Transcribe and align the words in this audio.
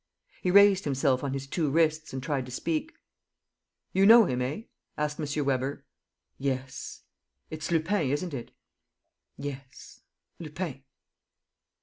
He 0.41 0.49
raised 0.49 0.83
himself 0.85 1.23
on 1.23 1.31
his 1.33 1.45
two 1.45 1.69
wrists 1.69 2.11
and 2.11 2.23
tried 2.23 2.47
to 2.47 2.51
speak. 2.51 2.91
"You 3.93 4.07
know 4.07 4.25
him, 4.25 4.41
eh?" 4.41 4.63
asked 4.97 5.19
M. 5.19 5.45
Weber. 5.45 5.85
"Yes." 6.39 7.03
"It's 7.51 7.69
Lupin, 7.69 8.09
isn't 8.09 8.33
it?" 8.33 8.49
"Yes.... 9.37 10.01
Lupin. 10.39 10.81